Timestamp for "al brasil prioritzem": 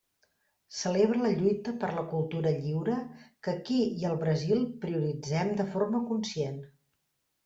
4.13-5.53